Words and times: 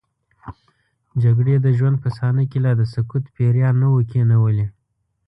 جګړې 1.23 1.55
د 1.59 1.67
ژوند 1.77 1.95
په 2.03 2.09
صحنه 2.17 2.43
کې 2.51 2.57
لا 2.65 2.71
د 2.77 2.81
سکوت 2.93 3.23
پیریان 3.35 3.75
نه 3.81 3.87
وو 3.91 4.01
کینولي. 4.11 4.67